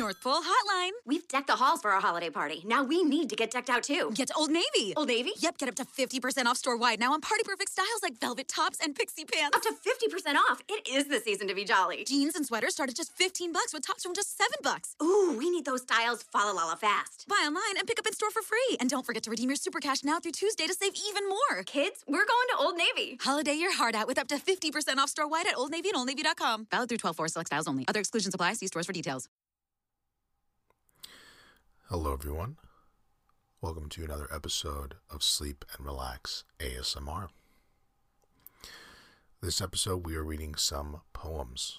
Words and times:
North 0.00 0.22
Pole 0.22 0.40
Hotline. 0.40 0.92
We've 1.04 1.28
decked 1.28 1.48
the 1.48 1.56
halls 1.56 1.82
for 1.82 1.90
our 1.90 2.00
holiday 2.00 2.30
party. 2.30 2.62
Now 2.64 2.82
we 2.82 3.04
need 3.04 3.28
to 3.28 3.36
get 3.36 3.50
decked 3.50 3.68
out 3.68 3.82
too. 3.82 4.10
Get 4.14 4.28
to 4.28 4.34
Old 4.34 4.50
Navy. 4.50 4.94
Old 4.96 5.08
Navy? 5.08 5.32
Yep, 5.40 5.58
get 5.58 5.68
up 5.68 5.74
to 5.74 5.84
50% 5.84 6.46
off 6.46 6.56
store 6.56 6.78
wide 6.78 6.98
now 6.98 7.12
on 7.12 7.20
party 7.20 7.42
perfect 7.44 7.70
styles 7.70 8.00
like 8.02 8.18
velvet 8.18 8.48
tops 8.48 8.78
and 8.82 8.96
pixie 8.96 9.26
pants. 9.26 9.54
Up 9.54 9.62
to 9.62 9.74
50% 9.74 10.36
off. 10.36 10.62
It 10.70 10.88
is 10.90 11.08
the 11.08 11.20
season 11.20 11.48
to 11.48 11.54
be 11.54 11.64
jolly. 11.66 12.04
Jeans 12.04 12.34
and 12.34 12.46
sweaters 12.46 12.72
start 12.72 12.88
at 12.88 12.96
just 12.96 13.12
15 13.12 13.52
bucks 13.52 13.74
with 13.74 13.86
tops 13.86 14.02
from 14.02 14.14
just 14.14 14.38
7 14.38 14.50
bucks. 14.62 14.96
Ooh, 15.02 15.36
we 15.38 15.50
need 15.50 15.66
those 15.66 15.82
styles 15.82 16.22
Fala 16.22 16.54
Lala 16.54 16.76
fast. 16.76 17.26
Buy 17.28 17.42
online 17.44 17.76
and 17.76 17.86
pick 17.86 17.98
up 17.98 18.06
in 18.06 18.14
store 18.14 18.30
for 18.30 18.40
free. 18.40 18.78
And 18.80 18.88
don't 18.88 19.04
forget 19.04 19.22
to 19.24 19.30
redeem 19.30 19.50
your 19.50 19.56
super 19.56 19.80
cash 19.80 20.02
now 20.02 20.18
through 20.18 20.32
Tuesday 20.32 20.66
to 20.66 20.72
save 20.72 20.92
even 21.10 21.28
more. 21.28 21.62
Kids, 21.64 22.04
we're 22.08 22.24
going 22.24 22.48
to 22.52 22.56
Old 22.58 22.76
Navy. 22.78 23.18
Holiday 23.20 23.52
your 23.52 23.76
heart 23.76 23.94
out 23.94 24.06
with 24.06 24.16
up 24.16 24.28
to 24.28 24.36
50% 24.36 24.96
off 24.96 25.10
store 25.10 25.28
wide 25.28 25.46
at 25.46 25.58
Old 25.58 25.70
Navy 25.70 25.90
and 25.92 25.98
OldNavy.com. 25.98 26.68
Valid 26.70 26.88
through 26.88 26.98
12 26.98 27.16
4 27.16 27.28
select 27.28 27.48
styles 27.48 27.68
only. 27.68 27.84
Other 27.86 28.00
exclusions 28.00 28.34
apply. 28.34 28.54
See 28.54 28.66
stores 28.66 28.86
for 28.86 28.94
details. 28.94 29.28
Hello, 31.92 32.12
everyone. 32.12 32.56
Welcome 33.60 33.88
to 33.88 34.04
another 34.04 34.28
episode 34.32 34.94
of 35.12 35.24
Sleep 35.24 35.64
and 35.76 35.84
Relax 35.84 36.44
ASMR. 36.60 37.30
This 39.42 39.60
episode, 39.60 40.06
we 40.06 40.14
are 40.14 40.22
reading 40.22 40.54
some 40.54 41.00
poems. 41.12 41.78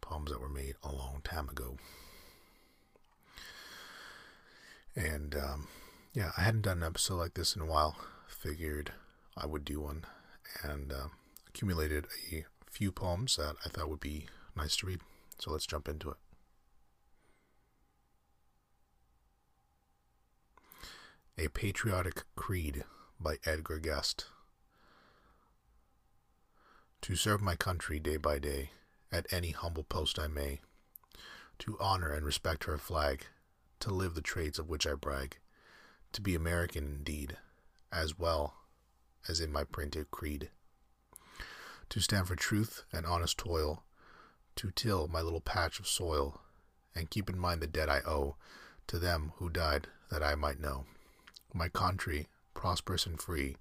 Poems 0.00 0.30
that 0.30 0.40
were 0.40 0.48
made 0.48 0.76
a 0.82 0.90
long 0.90 1.20
time 1.22 1.50
ago. 1.50 1.76
And, 4.96 5.36
um, 5.36 5.68
yeah, 6.14 6.30
I 6.38 6.40
hadn't 6.40 6.62
done 6.62 6.78
an 6.78 6.84
episode 6.84 7.16
like 7.16 7.34
this 7.34 7.54
in 7.54 7.60
a 7.60 7.66
while. 7.66 7.98
Figured 8.26 8.92
I 9.36 9.44
would 9.44 9.66
do 9.66 9.82
one 9.82 10.04
and 10.62 10.90
uh, 10.90 11.08
accumulated 11.46 12.06
a 12.32 12.46
few 12.70 12.90
poems 12.90 13.36
that 13.36 13.56
I 13.66 13.68
thought 13.68 13.90
would 13.90 14.00
be 14.00 14.28
nice 14.56 14.76
to 14.76 14.86
read. 14.86 15.00
So 15.38 15.50
let's 15.52 15.66
jump 15.66 15.90
into 15.90 16.08
it. 16.08 16.16
A 21.42 21.48
Patriotic 21.48 22.24
Creed 22.36 22.84
by 23.18 23.38
Edgar 23.46 23.78
Guest. 23.78 24.26
To 27.00 27.16
serve 27.16 27.40
my 27.40 27.56
country 27.56 27.98
day 27.98 28.18
by 28.18 28.38
day, 28.38 28.72
at 29.10 29.26
any 29.32 29.52
humble 29.52 29.84
post 29.84 30.18
I 30.18 30.26
may, 30.26 30.60
to 31.60 31.78
honor 31.80 32.12
and 32.12 32.26
respect 32.26 32.64
her 32.64 32.76
flag, 32.76 33.24
to 33.78 33.90
live 33.90 34.12
the 34.12 34.20
traits 34.20 34.58
of 34.58 34.68
which 34.68 34.86
I 34.86 34.92
brag, 34.92 35.38
to 36.12 36.20
be 36.20 36.34
American 36.34 36.84
indeed, 36.84 37.38
as 37.90 38.18
well 38.18 38.56
as 39.26 39.40
in 39.40 39.50
my 39.50 39.64
printed 39.64 40.10
creed, 40.10 40.50
to 41.88 42.00
stand 42.00 42.28
for 42.28 42.36
truth 42.36 42.84
and 42.92 43.06
honest 43.06 43.38
toil, 43.38 43.84
to 44.56 44.70
till 44.72 45.08
my 45.08 45.22
little 45.22 45.40
patch 45.40 45.80
of 45.80 45.88
soil, 45.88 46.42
and 46.94 47.08
keep 47.08 47.30
in 47.30 47.38
mind 47.38 47.62
the 47.62 47.66
debt 47.66 47.88
I 47.88 48.00
owe 48.00 48.36
to 48.88 48.98
them 48.98 49.32
who 49.36 49.48
died 49.48 49.86
that 50.10 50.22
I 50.22 50.34
might 50.34 50.60
know 50.60 50.84
my 51.54 51.68
country, 51.68 52.28
prosperous 52.54 53.06
and 53.06 53.20
free, 53.20 53.56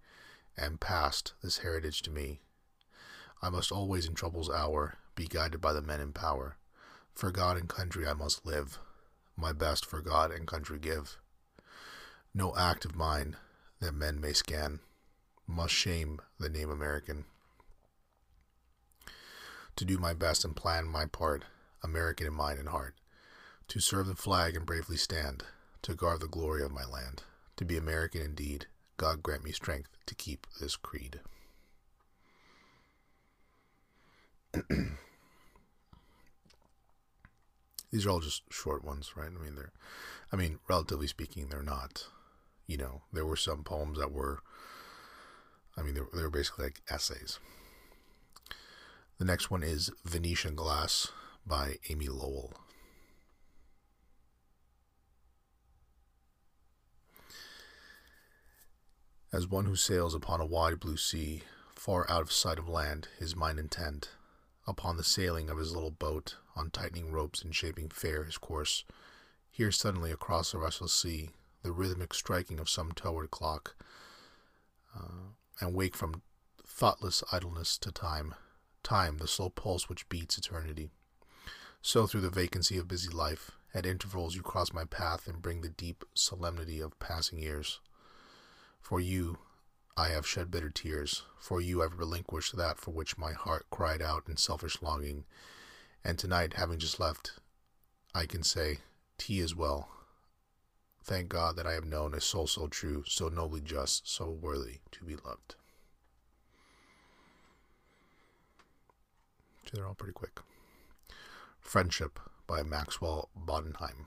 and 0.57 0.79
past 0.79 1.33
this 1.41 1.59
heritage 1.59 2.01
to 2.03 2.11
me. 2.11 2.41
I 3.41 3.49
must 3.49 3.71
always 3.71 4.05
in 4.05 4.13
trouble's 4.13 4.49
hour 4.49 4.97
be 5.15 5.25
guided 5.25 5.61
by 5.61 5.73
the 5.73 5.81
men 5.81 6.01
in 6.01 6.11
power. 6.11 6.57
For 7.13 7.31
God 7.31 7.57
and 7.57 7.69
country 7.69 8.07
I 8.07 8.13
must 8.13 8.45
live, 8.45 8.79
my 9.35 9.53
best 9.53 9.85
for 9.85 10.01
God 10.01 10.31
and 10.31 10.47
country 10.47 10.79
give. 10.79 11.17
No 12.33 12.55
act 12.55 12.85
of 12.85 12.95
mine 12.95 13.37
that 13.79 13.93
men 13.93 14.19
may 14.19 14.33
scan 14.33 14.79
must 15.47 15.73
shame 15.73 16.19
the 16.39 16.49
name 16.49 16.69
American. 16.69 17.25
To 19.77 19.85
do 19.85 19.97
my 19.97 20.13
best 20.13 20.43
and 20.43 20.55
plan 20.55 20.85
my 20.85 21.05
part, 21.05 21.45
American 21.81 22.27
in 22.27 22.33
mind 22.33 22.59
and 22.59 22.69
heart, 22.69 22.95
to 23.69 23.79
serve 23.79 24.07
the 24.07 24.15
flag 24.15 24.55
and 24.55 24.65
bravely 24.65 24.97
stand, 24.97 25.43
to 25.83 25.95
guard 25.95 26.19
the 26.19 26.27
glory 26.27 26.61
of 26.61 26.71
my 26.71 26.85
land 26.85 27.23
to 27.59 27.65
be 27.65 27.75
American 27.75 28.21
indeed. 28.21 28.65
God 28.95 29.21
grant 29.21 29.43
me 29.43 29.51
strength 29.51 29.89
to 30.05 30.15
keep 30.15 30.47
this 30.61 30.77
creed. 30.77 31.19
These 37.91 38.05
are 38.05 38.09
all 38.11 38.21
just 38.21 38.43
short 38.49 38.85
ones, 38.85 39.17
right? 39.17 39.27
I 39.27 39.43
mean, 39.43 39.55
they're, 39.55 39.73
I 40.31 40.37
mean, 40.37 40.59
relatively 40.69 41.07
speaking, 41.07 41.47
they're 41.49 41.61
not. 41.61 42.05
You 42.65 42.77
know, 42.77 43.01
there 43.11 43.25
were 43.25 43.35
some 43.35 43.65
poems 43.65 43.99
that 43.99 44.13
were, 44.13 44.39
I 45.75 45.81
mean, 45.81 45.95
they 45.95 46.01
were, 46.01 46.09
they 46.13 46.21
were 46.21 46.29
basically 46.29 46.63
like 46.63 46.81
essays. 46.89 47.39
The 49.17 49.25
next 49.25 49.51
one 49.51 49.63
is 49.63 49.91
Venetian 50.05 50.55
Glass 50.55 51.11
by 51.45 51.75
Amy 51.89 52.07
Lowell. 52.07 52.53
As 59.31 59.47
one 59.47 59.65
who 59.65 59.75
sails 59.75 60.15
upon 60.15 60.41
a 60.41 60.45
wide 60.45 60.79
blue 60.79 60.97
sea, 60.97 61.43
far 61.75 62.09
out 62.09 62.21
of 62.21 62.31
sight 62.31 62.57
of 62.57 62.67
land, 62.67 63.09
his 63.19 63.35
mind 63.35 63.59
intent 63.59 64.09
upon 64.65 64.97
the 64.97 65.03
sailing 65.03 65.49
of 65.49 65.57
his 65.57 65.71
little 65.71 65.91
boat, 65.91 66.35
on 66.55 66.71
tightening 66.71 67.11
ropes 67.11 67.41
and 67.41 67.55
shaping 67.55 67.89
fair 67.89 68.23
his 68.23 68.37
course, 68.37 68.85
hears 69.51 69.77
suddenly 69.77 70.11
across 70.11 70.51
the 70.51 70.57
restless 70.57 70.93
sea 70.93 71.29
the 71.61 71.71
rhythmic 71.71 72.13
striking 72.13 72.59
of 72.59 72.69
some 72.69 72.91
toward 72.91 73.29
clock, 73.29 73.75
uh, 74.95 75.33
and 75.59 75.75
wake 75.75 75.95
from 75.95 76.21
thoughtless 76.65 77.23
idleness 77.31 77.77
to 77.77 77.91
time, 77.91 78.33
time, 78.83 79.17
the 79.17 79.27
slow 79.27 79.49
pulse 79.49 79.89
which 79.89 80.07
beats 80.09 80.37
eternity. 80.37 80.89
So 81.81 82.07
through 82.07 82.21
the 82.21 82.29
vacancy 82.29 82.77
of 82.77 82.87
busy 82.87 83.09
life, 83.09 83.51
at 83.73 83.85
intervals 83.85 84.35
you 84.35 84.41
cross 84.41 84.73
my 84.73 84.85
path 84.85 85.27
and 85.27 85.41
bring 85.41 85.61
the 85.61 85.69
deep 85.69 86.03
solemnity 86.13 86.79
of 86.79 86.97
passing 86.99 87.39
years. 87.39 87.79
For 88.81 88.99
you 88.99 89.37
I 89.95 90.09
have 90.09 90.25
shed 90.25 90.49
bitter 90.49 90.69
tears. 90.69 91.23
For 91.37 91.59
you 91.59 91.83
I've 91.83 91.99
relinquished 91.99 92.55
that 92.55 92.79
for 92.79 92.91
which 92.91 93.17
my 93.17 93.33
heart 93.33 93.65
cried 93.69 94.01
out 94.01 94.23
in 94.27 94.37
selfish 94.37 94.81
longing. 94.81 95.25
And 96.03 96.17
tonight, 96.17 96.53
having 96.53 96.79
just 96.79 96.99
left, 96.99 97.33
I 98.15 98.25
can 98.25 98.43
say, 98.43 98.79
Tea 99.17 99.39
is 99.41 99.55
well. 99.55 99.89
Thank 101.03 101.29
God 101.29 101.55
that 101.57 101.67
I 101.67 101.73
have 101.73 101.85
known 101.85 102.13
a 102.13 102.21
soul 102.21 102.47
so 102.47 102.67
true, 102.67 103.03
so 103.05 103.27
nobly 103.27 103.61
just, 103.61 104.07
so 104.07 104.29
worthy 104.29 104.77
to 104.91 105.03
be 105.03 105.15
loved. 105.15 105.55
They're 109.73 109.85
all 109.85 109.93
pretty 109.93 110.13
quick. 110.13 110.39
Friendship 111.59 112.19
by 112.47 112.63
Maxwell 112.63 113.29
Bodenheim. 113.37 114.05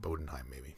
Bodenheim, 0.00 0.48
maybe. 0.48 0.76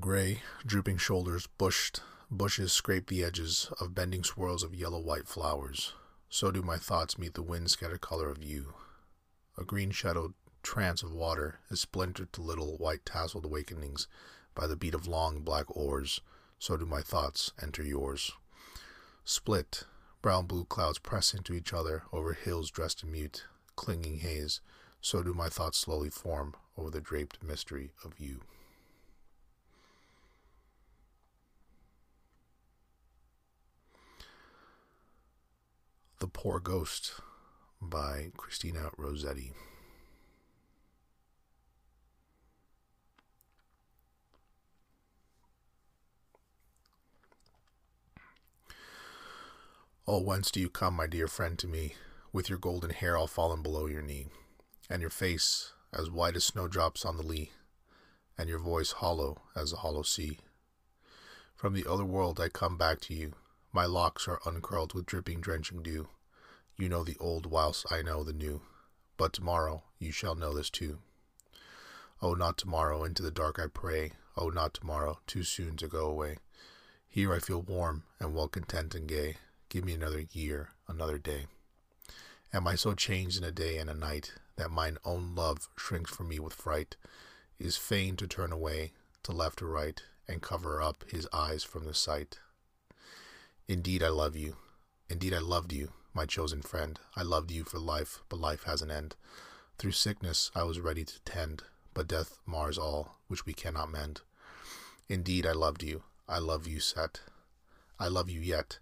Gray, 0.00 0.42
drooping 0.64 0.98
shoulders, 0.98 1.48
bushed 1.58 2.02
bushes 2.30 2.72
scrape 2.72 3.08
the 3.08 3.24
edges 3.24 3.70
of 3.80 3.94
bending 3.94 4.22
swirls 4.22 4.62
of 4.62 4.74
yellow 4.74 5.00
white 5.00 5.26
flowers. 5.26 5.94
So 6.28 6.50
do 6.50 6.62
my 6.62 6.76
thoughts 6.76 7.18
meet 7.18 7.34
the 7.34 7.42
wind 7.42 7.70
scattered 7.70 8.02
color 8.02 8.28
of 8.28 8.42
you. 8.42 8.74
A 9.56 9.64
green 9.64 9.90
shadowed 9.90 10.34
trance 10.62 11.02
of 11.02 11.12
water 11.12 11.60
is 11.70 11.80
splintered 11.80 12.32
to 12.34 12.42
little 12.42 12.76
white 12.76 13.04
tasseled 13.06 13.44
awakenings 13.44 14.06
by 14.54 14.66
the 14.66 14.76
beat 14.76 14.94
of 14.94 15.08
long 15.08 15.40
black 15.40 15.64
oars. 15.74 16.20
So 16.58 16.76
do 16.76 16.84
my 16.84 17.00
thoughts 17.00 17.52
enter 17.60 17.82
yours. 17.82 18.30
Split, 19.24 19.84
brown 20.20 20.46
blue 20.46 20.66
clouds 20.66 20.98
press 20.98 21.32
into 21.32 21.54
each 21.54 21.72
other 21.72 22.04
over 22.12 22.34
hills 22.34 22.70
dressed 22.70 23.02
in 23.02 23.10
mute, 23.10 23.46
clinging 23.74 24.18
haze. 24.18 24.60
So 25.00 25.22
do 25.22 25.32
my 25.32 25.48
thoughts 25.48 25.78
slowly 25.78 26.10
form 26.10 26.54
over 26.76 26.90
the 26.90 27.00
draped 27.00 27.42
mystery 27.42 27.92
of 28.04 28.20
you. 28.20 28.42
The 36.20 36.26
Poor 36.26 36.58
Ghost 36.58 37.12
by 37.80 38.32
Christina 38.36 38.90
Rossetti. 38.96 39.52
Oh, 50.08 50.20
whence 50.20 50.50
do 50.50 50.58
you 50.58 50.68
come, 50.68 50.94
my 50.94 51.06
dear 51.06 51.28
friend, 51.28 51.56
to 51.60 51.68
me, 51.68 51.94
with 52.32 52.48
your 52.48 52.58
golden 52.58 52.90
hair 52.90 53.16
all 53.16 53.28
fallen 53.28 53.62
below 53.62 53.86
your 53.86 54.02
knee, 54.02 54.26
and 54.90 55.00
your 55.00 55.10
face 55.10 55.72
as 55.92 56.10
white 56.10 56.34
as 56.34 56.42
snowdrops 56.42 57.04
on 57.04 57.16
the 57.16 57.22
lea, 57.22 57.52
and 58.36 58.48
your 58.48 58.58
voice 58.58 58.90
hollow 58.90 59.42
as 59.54 59.70
the 59.70 59.76
hollow 59.76 60.02
sea? 60.02 60.38
From 61.54 61.74
the 61.74 61.88
other 61.88 62.04
world 62.04 62.40
I 62.40 62.48
come 62.48 62.76
back 62.76 63.00
to 63.02 63.14
you, 63.14 63.34
my 63.72 63.84
locks 63.84 64.26
are 64.26 64.40
uncurled 64.46 64.94
with 64.94 65.06
dripping, 65.06 65.40
drenching 65.40 65.82
dew. 65.82 66.08
You 66.76 66.88
know 66.88 67.04
the 67.04 67.16
old 67.18 67.46
whilst 67.46 67.90
I 67.90 68.02
know 68.02 68.24
the 68.24 68.32
new. 68.32 68.62
But 69.16 69.32
tomorrow 69.32 69.82
you 69.98 70.12
shall 70.12 70.34
know 70.34 70.54
this 70.54 70.70
too. 70.70 70.98
Oh, 72.22 72.34
not 72.34 72.56
tomorrow, 72.56 73.04
into 73.04 73.22
the 73.22 73.30
dark 73.30 73.58
I 73.58 73.66
pray. 73.66 74.12
Oh, 74.36 74.48
not 74.48 74.74
tomorrow, 74.74 75.18
too 75.26 75.42
soon 75.42 75.76
to 75.76 75.88
go 75.88 76.06
away. 76.06 76.38
Here 77.08 77.32
I 77.32 77.38
feel 77.38 77.62
warm 77.62 78.04
and 78.20 78.34
well 78.34 78.48
content 78.48 78.94
and 78.94 79.08
gay. 79.08 79.36
Give 79.68 79.84
me 79.84 79.94
another 79.94 80.24
year, 80.32 80.70
another 80.86 81.18
day. 81.18 81.46
Am 82.52 82.66
I 82.66 82.76
so 82.76 82.94
changed 82.94 83.36
in 83.36 83.44
a 83.44 83.52
day 83.52 83.76
and 83.78 83.90
a 83.90 83.94
night 83.94 84.32
that 84.56 84.70
mine 84.70 84.98
own 85.04 85.34
love 85.34 85.68
shrinks 85.76 86.10
from 86.10 86.28
me 86.28 86.38
with 86.38 86.54
fright, 86.54 86.96
is 87.58 87.76
fain 87.76 88.16
to 88.16 88.26
turn 88.26 88.52
away 88.52 88.92
to 89.24 89.32
left 89.32 89.60
or 89.60 89.68
right, 89.68 90.02
and 90.26 90.40
cover 90.40 90.80
up 90.80 91.04
his 91.10 91.28
eyes 91.32 91.62
from 91.64 91.84
the 91.84 91.94
sight? 91.94 92.38
Indeed, 93.68 94.02
I 94.02 94.08
love 94.08 94.34
you. 94.34 94.56
Indeed, 95.10 95.34
I 95.34 95.40
loved 95.40 95.74
you, 95.74 95.92
my 96.14 96.24
chosen 96.24 96.62
friend. 96.62 96.98
I 97.14 97.22
loved 97.22 97.50
you 97.50 97.64
for 97.64 97.78
life, 97.78 98.22
but 98.30 98.40
life 98.40 98.62
has 98.62 98.80
an 98.80 98.90
end. 98.90 99.14
Through 99.76 99.92
sickness 99.92 100.50
I 100.54 100.62
was 100.62 100.80
ready 100.80 101.04
to 101.04 101.20
tend, 101.26 101.64
but 101.92 102.08
death 102.08 102.38
mars 102.46 102.78
all 102.78 103.18
which 103.26 103.44
we 103.44 103.52
cannot 103.52 103.92
mend. 103.92 104.22
Indeed, 105.06 105.46
I 105.46 105.52
loved 105.52 105.82
you. 105.82 106.02
I 106.26 106.38
love 106.38 106.66
you 106.66 106.80
set. 106.80 107.20
I 107.98 108.08
love 108.08 108.30
you 108.30 108.40
yet. 108.40 108.78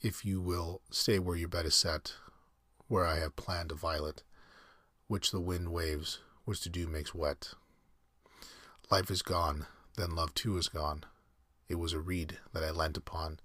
If 0.00 0.24
you 0.24 0.40
will 0.40 0.80
stay 0.90 1.18
where 1.18 1.36
your 1.36 1.48
bed 1.48 1.66
is 1.66 1.74
set, 1.74 2.14
where 2.88 3.04
I 3.04 3.18
have 3.18 3.36
planned 3.36 3.70
a 3.70 3.74
violet, 3.74 4.22
which 5.08 5.30
the 5.30 5.40
wind 5.40 5.72
waves, 5.72 6.20
which 6.46 6.62
the 6.62 6.70
dew 6.70 6.86
makes 6.86 7.14
wet. 7.14 7.52
Life 8.90 9.10
is 9.10 9.20
gone, 9.20 9.66
then 9.98 10.16
love 10.16 10.32
too 10.32 10.56
is 10.56 10.68
gone. 10.68 11.04
It 11.68 11.74
was 11.74 11.92
a 11.92 12.00
reed 12.00 12.38
that 12.54 12.64
I 12.64 12.70
leant 12.70 12.96
upon. 12.96 13.40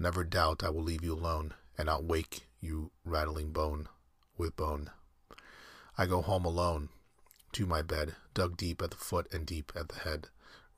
Never 0.00 0.24
doubt 0.24 0.64
I 0.64 0.70
will 0.70 0.82
leave 0.82 1.04
you 1.04 1.12
alone, 1.12 1.52
and 1.76 1.84
not 1.84 2.04
wake 2.04 2.48
you 2.58 2.90
rattling 3.04 3.52
bone 3.52 3.86
with 4.38 4.56
bone. 4.56 4.90
I 5.98 6.06
go 6.06 6.22
home 6.22 6.46
alone 6.46 6.88
to 7.52 7.66
my 7.66 7.82
bed, 7.82 8.14
dug 8.32 8.56
deep 8.56 8.80
at 8.80 8.92
the 8.92 8.96
foot 8.96 9.30
and 9.30 9.44
deep 9.44 9.72
at 9.76 9.90
the 9.90 9.96
head, 9.96 10.28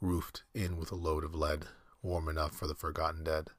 roofed 0.00 0.42
in 0.54 0.76
with 0.76 0.90
a 0.90 0.96
load 0.96 1.22
of 1.22 1.36
lead, 1.36 1.66
warm 2.02 2.28
enough 2.28 2.56
for 2.56 2.66
the 2.66 2.74
forgotten 2.74 3.22
dead. 3.22 3.50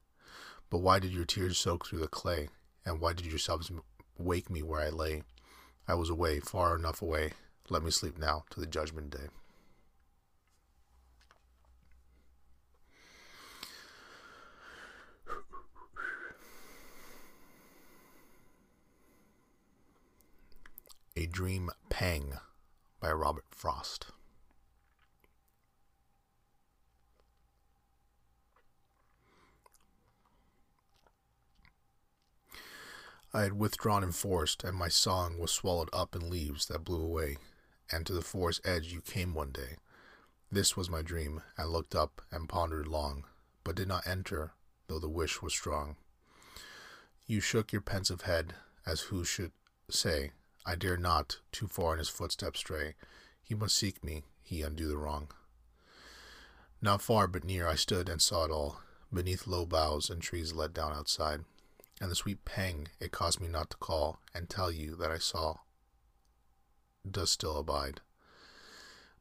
But 0.69 0.79
why 0.79 0.99
did 0.99 1.13
your 1.13 1.23
tears 1.23 1.57
soak 1.57 1.87
through 1.87 1.99
the 1.99 2.09
clay, 2.09 2.49
and 2.85 2.99
why 2.99 3.13
did 3.13 3.27
your 3.27 3.39
sobs 3.39 3.71
wake 4.17 4.49
me 4.49 4.63
where 4.63 4.81
I 4.81 4.89
lay? 4.89 5.23
I 5.87 5.93
was 5.93 6.09
away, 6.09 6.41
far 6.41 6.75
enough 6.75 7.01
away. 7.01 7.31
Let 7.69 7.83
me 7.83 7.91
sleep 7.91 8.17
now 8.17 8.43
to 8.49 8.59
the 8.59 8.67
judgment 8.67 9.11
day. 9.11 9.29
A 21.15 21.27
Dream 21.27 21.69
Pang 21.89 22.39
by 22.99 23.11
Robert 23.11 23.45
Frost. 23.51 24.07
I 33.31 33.43
had 33.43 33.53
withdrawn 33.53 34.03
in 34.03 34.11
forest, 34.11 34.63
and 34.63 34.75
my 34.75 34.87
song 34.87 35.37
was 35.37 35.51
swallowed 35.51 35.89
up 35.93 36.15
in 36.15 36.31
leaves 36.31 36.65
that 36.65 36.83
blew 36.83 37.03
away, 37.03 37.37
and 37.91 38.07
to 38.07 38.13
the 38.13 38.21
forest 38.23 38.61
edge 38.63 38.91
you 38.91 38.99
came 38.99 39.35
one 39.35 39.51
day. 39.51 39.77
This 40.51 40.75
was 40.75 40.89
my 40.89 41.03
dream. 41.03 41.43
I 41.59 41.65
looked 41.65 41.93
up 41.93 42.23
and 42.31 42.49
pondered 42.49 42.87
long, 42.87 43.25
but 43.63 43.75
did 43.75 43.87
not 43.87 44.07
enter, 44.07 44.53
though 44.87 44.99
the 44.99 45.09
wish 45.09 45.43
was 45.43 45.53
strong. 45.53 45.95
You 47.27 47.39
shook 47.39 47.71
your 47.71 47.81
pensive 47.81 48.21
head, 48.21 48.55
as 48.83 49.01
who 49.01 49.23
should 49.23 49.51
say, 49.91 50.31
I 50.65 50.75
dare 50.75 50.97
not 50.97 51.39
too 51.51 51.67
far 51.67 51.93
in 51.93 51.99
his 51.99 52.09
footsteps 52.09 52.59
stray. 52.59 52.95
He 53.41 53.55
must 53.55 53.77
seek 53.77 54.03
me, 54.03 54.23
he 54.41 54.61
undo 54.61 54.87
the 54.87 54.97
wrong. 54.97 55.29
Not 56.81 57.01
far 57.01 57.27
but 57.27 57.43
near 57.43 57.67
I 57.67 57.75
stood 57.75 58.09
and 58.09 58.21
saw 58.21 58.45
it 58.45 58.51
all, 58.51 58.81
beneath 59.11 59.47
low 59.47 59.65
boughs 59.65 60.09
and 60.09 60.21
trees 60.21 60.53
let 60.53 60.73
down 60.73 60.93
outside, 60.93 61.45
and 62.01 62.09
the 62.09 62.15
sweet 62.15 62.45
pang 62.45 62.87
it 62.99 63.11
caused 63.11 63.39
me 63.39 63.47
not 63.47 63.69
to 63.71 63.77
call 63.77 64.19
and 64.33 64.49
tell 64.49 64.71
you 64.71 64.95
that 64.95 65.11
I 65.11 65.17
saw 65.17 65.57
does 67.09 67.31
still 67.31 67.57
abide. 67.57 68.01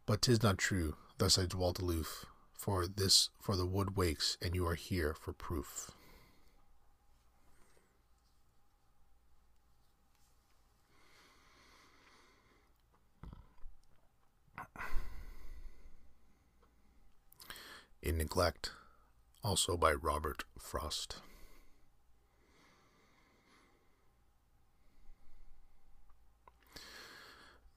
But 0.06 0.22
'tis 0.22 0.42
not 0.42 0.58
true, 0.58 0.96
thus 1.18 1.38
I 1.38 1.46
dwelt 1.46 1.80
aloof, 1.80 2.26
for 2.54 2.86
this 2.86 3.30
for 3.40 3.56
the 3.56 3.66
wood 3.66 3.96
wakes 3.96 4.38
and 4.40 4.54
you 4.54 4.66
are 4.66 4.74
here 4.74 5.14
for 5.14 5.32
proof. 5.32 5.90
In 18.02 18.18
Neglect, 18.18 18.72
also 19.44 19.76
by 19.76 19.92
Robert 19.92 20.42
Frost. 20.58 21.18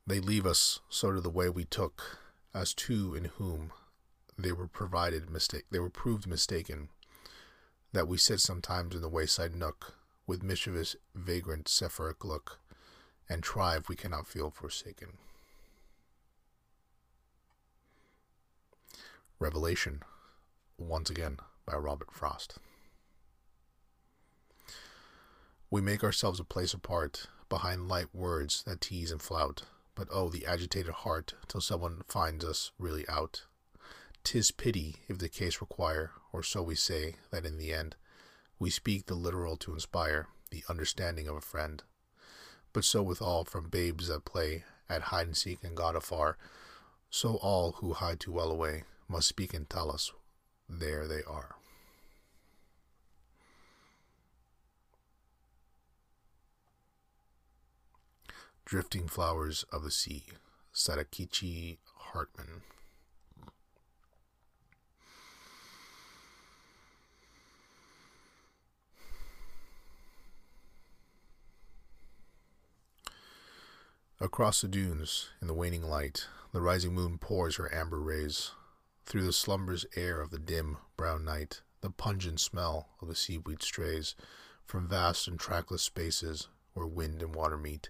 They 0.07 0.19
leave 0.19 0.47
us, 0.47 0.79
sort 0.89 1.17
of 1.17 1.21
the 1.21 1.29
way 1.29 1.47
we 1.49 1.63
took, 1.63 2.17
as 2.55 2.73
two 2.73 3.13
in 3.13 3.25
whom 3.25 3.71
they 4.35 4.51
were 4.51 4.67
provided 4.67 5.29
mistake 5.29 5.65
they 5.69 5.77
were 5.77 5.91
proved 5.91 6.25
mistaken, 6.25 6.89
that 7.93 8.07
we 8.07 8.17
sit 8.17 8.39
sometimes 8.39 8.95
in 8.95 9.01
the 9.01 9.09
wayside 9.09 9.53
nook, 9.53 9.93
with 10.25 10.41
mischievous 10.41 10.95
vagrant 11.13 11.67
seraphic 11.67 12.25
look, 12.25 12.59
and 13.29 13.43
try 13.43 13.77
if 13.77 13.87
we 13.87 13.95
cannot 13.95 14.25
feel 14.25 14.49
forsaken. 14.49 15.19
Revelation 19.37 20.01
once 20.77 21.09
again 21.09 21.37
by 21.65 21.75
Robert 21.75 22.11
Frost. 22.11 22.57
We 25.69 25.81
make 25.81 26.03
ourselves 26.03 26.39
a 26.39 26.43
place 26.43 26.73
apart 26.73 27.27
behind 27.49 27.87
light 27.87 28.13
words 28.13 28.63
that 28.63 28.81
tease 28.81 29.11
and 29.11 29.21
flout, 29.21 29.63
but 29.95 30.07
oh, 30.11 30.29
the 30.29 30.45
agitated 30.45 30.91
heart 30.91 31.33
till 31.47 31.61
someone 31.61 32.01
finds 32.07 32.43
us 32.45 32.71
really 32.77 33.07
out. 33.07 33.43
Tis 34.23 34.51
pity 34.51 34.97
if 35.07 35.17
the 35.17 35.29
case 35.29 35.61
require, 35.61 36.11
or 36.33 36.43
so 36.43 36.61
we 36.61 36.75
say, 36.75 37.15
that 37.31 37.45
in 37.45 37.57
the 37.57 37.73
end 37.73 37.95
we 38.59 38.69
speak 38.69 39.05
the 39.05 39.15
literal 39.15 39.57
to 39.57 39.73
inspire 39.73 40.27
the 40.51 40.63
understanding 40.69 41.27
of 41.27 41.35
a 41.35 41.41
friend. 41.41 41.83
But 42.73 42.85
so 42.85 43.03
with 43.03 43.21
all 43.21 43.45
from 43.45 43.69
babes 43.69 44.07
that 44.07 44.25
play 44.25 44.63
at 44.89 45.03
hide 45.03 45.27
and 45.27 45.37
seek 45.37 45.63
and 45.63 45.75
God 45.75 45.95
afar, 45.95 46.37
so 47.09 47.35
all 47.35 47.73
who 47.73 47.93
hide 47.93 48.19
too 48.19 48.31
well 48.31 48.51
away 48.51 48.83
must 49.07 49.27
speak 49.27 49.53
and 49.53 49.69
tell 49.69 49.91
us 49.91 50.11
there 50.69 51.07
they 51.07 51.21
are. 51.27 51.55
Drifting 58.65 59.07
Flowers 59.07 59.63
of 59.71 59.83
the 59.83 59.91
Sea, 59.91 60.23
Sadakichi 60.73 61.77
Hartmann. 61.97 62.63
Across 74.19 74.61
the 74.61 74.67
dunes, 74.67 75.29
in 75.41 75.47
the 75.47 75.53
waning 75.53 75.83
light, 75.83 76.27
the 76.51 76.61
rising 76.61 76.93
moon 76.93 77.19
pours 77.19 77.57
her 77.57 77.71
amber 77.73 77.99
rays 77.99 78.51
through 79.05 79.23
the 79.23 79.33
slumber's 79.33 79.85
air 79.95 80.19
of 80.19 80.31
the 80.31 80.39
dim, 80.39 80.77
brown 80.97 81.23
night, 81.23 81.61
the 81.81 81.91
pungent 81.91 82.39
smell 82.39 82.89
of 83.01 83.07
the 83.07 83.15
seaweed 83.15 83.61
strays 83.61 84.15
from 84.65 84.87
vast 84.87 85.27
and 85.27 85.39
trackless 85.39 85.83
spaces 85.83 86.47
where 86.73 86.87
wind 86.87 87.21
and 87.21 87.35
water 87.35 87.57
meet. 87.57 87.89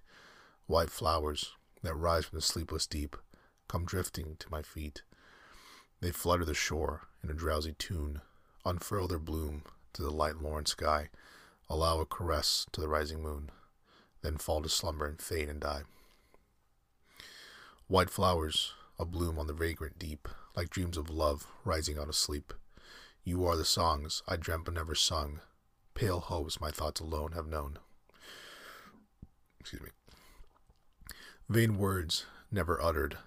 White 0.67 0.89
flowers 0.89 1.53
that 1.83 1.95
rise 1.95 2.25
from 2.25 2.37
the 2.37 2.41
sleepless 2.41 2.85
deep 2.85 3.15
come 3.67 3.85
drifting 3.85 4.35
to 4.39 4.51
my 4.51 4.61
feet. 4.61 5.03
They 6.01 6.11
flutter 6.11 6.45
the 6.45 6.53
shore 6.53 7.03
in 7.23 7.29
a 7.29 7.33
drowsy 7.33 7.73
tune, 7.73 8.21
unfurl 8.65 9.07
their 9.07 9.19
bloom 9.19 9.63
to 9.93 10.01
the 10.01 10.11
light 10.11 10.37
lorn 10.41 10.65
sky, 10.65 11.09
allow 11.69 11.99
a 11.99 12.05
caress 12.05 12.65
to 12.73 12.81
the 12.81 12.89
rising 12.89 13.21
moon, 13.21 13.49
then 14.21 14.37
fall 14.37 14.61
to 14.61 14.69
slumber 14.69 15.05
and 15.05 15.21
fade 15.21 15.49
and 15.49 15.61
die. 15.61 15.83
White 17.87 18.09
flowers, 18.09 18.73
a 18.99 19.05
bloom 19.05 19.39
on 19.39 19.47
the 19.47 19.53
vagrant 19.53 19.97
deep, 19.97 20.27
like 20.55 20.69
dreams 20.69 20.97
of 20.97 21.09
love 21.09 21.47
rising 21.63 21.97
out 21.97 22.07
of 22.07 22.15
sleep. 22.15 22.53
You 23.23 23.45
are 23.45 23.55
the 23.55 23.65
songs 23.65 24.23
I 24.27 24.37
dreamt 24.37 24.65
but 24.65 24.73
never 24.75 24.95
sung, 24.95 25.41
pale 25.93 26.19
hopes 26.19 26.61
my 26.61 26.71
thoughts 26.71 27.01
alone 27.01 27.31
have 27.33 27.47
known. 27.47 27.79
Excuse 29.59 29.81
me. 29.81 29.89
Vain 31.49 31.77
words 31.77 32.25
never 32.51 32.81
uttered, 32.81 33.17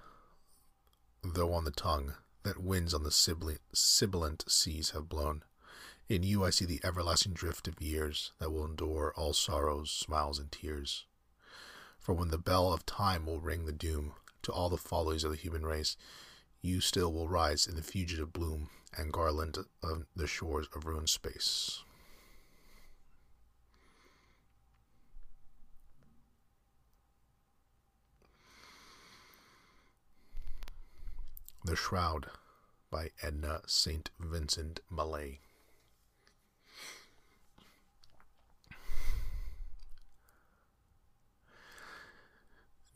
though 1.22 1.52
on 1.52 1.64
the 1.64 1.70
tongue, 1.70 2.14
that 2.44 2.62
winds 2.62 2.94
on 2.94 3.02
the 3.02 3.10
sibilant 3.10 4.44
seas 4.48 4.90
have 4.90 5.08
blown. 5.08 5.42
In 6.08 6.22
you 6.22 6.44
I 6.44 6.50
see 6.50 6.64
the 6.64 6.80
everlasting 6.82 7.34
drift 7.34 7.68
of 7.68 7.82
years 7.82 8.32
that 8.38 8.50
will 8.50 8.64
endure 8.64 9.12
all 9.16 9.34
sorrows, 9.34 9.90
smiles, 9.90 10.38
and 10.38 10.50
tears. 10.50 11.04
For 11.98 12.14
when 12.14 12.28
the 12.28 12.38
bell 12.38 12.72
of 12.72 12.86
time 12.86 13.26
will 13.26 13.40
ring 13.40 13.66
the 13.66 13.72
doom 13.72 14.12
to 14.42 14.52
all 14.52 14.70
the 14.70 14.78
follies 14.78 15.24
of 15.24 15.30
the 15.30 15.36
human 15.36 15.66
race, 15.66 15.96
you 16.62 16.80
still 16.80 17.12
will 17.12 17.28
rise 17.28 17.66
in 17.66 17.76
the 17.76 17.82
fugitive 17.82 18.32
bloom 18.32 18.68
and 18.96 19.12
garland 19.12 19.58
of 19.82 20.06
the 20.16 20.26
shores 20.26 20.66
of 20.74 20.84
ruined 20.84 21.08
space. 21.08 21.82
The 31.64 31.76
Shroud 31.76 32.30
by 32.90 33.10
Edna 33.22 33.60
St. 33.66 34.10
Vincent 34.18 34.80
Millay. 34.90 35.40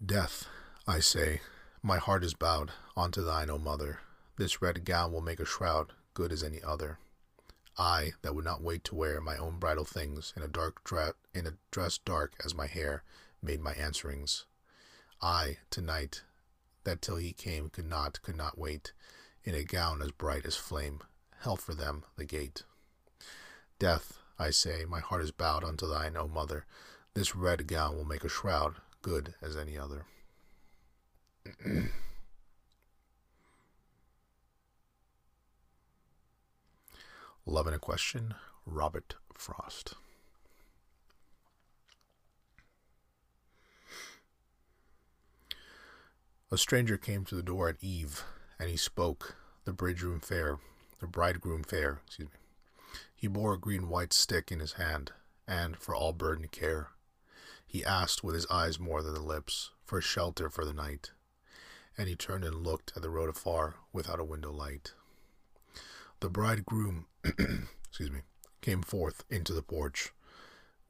Death, 0.04 0.46
I 0.86 0.98
say, 1.00 1.42
my 1.84 1.98
heart 1.98 2.22
is 2.22 2.34
bowed 2.34 2.70
unto 2.96 3.24
thine, 3.24 3.50
O 3.50 3.58
mother. 3.58 3.98
This 4.36 4.62
red 4.62 4.84
gown 4.84 5.12
will 5.12 5.20
make 5.20 5.40
a 5.40 5.44
shroud 5.44 5.92
good 6.14 6.30
as 6.30 6.42
any 6.42 6.62
other. 6.62 6.98
I, 7.76 8.12
that 8.22 8.34
would 8.34 8.44
not 8.44 8.62
wait 8.62 8.84
to 8.84 8.94
wear 8.94 9.20
my 9.20 9.36
own 9.36 9.58
bridal 9.58 9.84
things 9.84 10.32
in 10.36 10.42
a 10.42 10.48
dark 10.48 10.84
dress, 10.84 11.14
in 11.34 11.46
a 11.46 11.54
dress 11.72 11.98
dark 11.98 12.34
as 12.44 12.54
my 12.54 12.66
hair, 12.66 13.02
made 13.42 13.60
my 13.60 13.72
answerings. 13.72 14.44
I, 15.20 15.58
tonight, 15.70 16.22
that 16.84 17.02
till 17.02 17.16
he 17.16 17.32
came 17.32 17.68
could 17.68 17.86
not, 17.86 18.22
could 18.22 18.36
not 18.36 18.58
wait, 18.58 18.92
in 19.42 19.54
a 19.54 19.64
gown 19.64 20.02
as 20.02 20.12
bright 20.12 20.46
as 20.46 20.54
flame, 20.54 21.00
held 21.40 21.60
for 21.60 21.74
them 21.74 22.04
the 22.16 22.24
gate. 22.24 22.62
Death, 23.80 24.18
I 24.38 24.50
say, 24.50 24.84
my 24.88 25.00
heart 25.00 25.22
is 25.22 25.32
bowed 25.32 25.64
unto 25.64 25.88
thine, 25.88 26.16
O 26.16 26.28
mother. 26.28 26.64
This 27.14 27.34
red 27.34 27.66
gown 27.66 27.96
will 27.96 28.04
make 28.04 28.24
a 28.24 28.28
shroud 28.28 28.76
good 29.00 29.34
as 29.42 29.56
any 29.56 29.76
other. 29.76 30.06
Love 37.44 37.66
in 37.66 37.74
a 37.74 37.78
Question, 37.78 38.34
Robert 38.64 39.16
Frost. 39.34 39.94
A 46.50 46.58
stranger 46.58 46.96
came 46.96 47.24
to 47.24 47.34
the 47.34 47.42
door 47.42 47.68
at 47.68 47.76
eve, 47.80 48.24
and 48.58 48.68
he 48.68 48.76
spoke, 48.76 49.36
the 49.64 49.72
bridegroom 49.72 50.20
fair, 50.20 50.58
the 51.00 51.06
bridegroom 51.06 51.62
fair, 51.62 52.00
excuse 52.06 52.28
me. 52.28 52.40
He 53.14 53.26
bore 53.26 53.54
a 53.54 53.58
green 53.58 53.88
white 53.88 54.12
stick 54.12 54.52
in 54.52 54.60
his 54.60 54.74
hand, 54.74 55.12
and, 55.48 55.76
for 55.76 55.94
all 55.94 56.12
burden 56.12 56.48
care, 56.48 56.90
he 57.66 57.84
asked 57.84 58.22
with 58.22 58.34
his 58.34 58.46
eyes 58.50 58.78
more 58.78 59.02
than 59.02 59.14
the 59.14 59.20
lips, 59.20 59.70
for 59.84 60.00
shelter 60.00 60.48
for 60.50 60.64
the 60.64 60.74
night, 60.74 61.10
and 61.96 62.08
he 62.08 62.16
turned 62.16 62.44
and 62.44 62.64
looked 62.66 62.92
at 62.96 63.02
the 63.02 63.10
road 63.10 63.28
afar, 63.28 63.76
without 63.92 64.20
a 64.20 64.24
window 64.24 64.50
light. 64.50 64.94
The 66.20 66.30
bridegroom, 66.30 67.06
excuse 67.24 68.10
me, 68.10 68.20
came 68.60 68.82
forth 68.82 69.24
into 69.28 69.52
the 69.52 69.62
porch, 69.62 70.12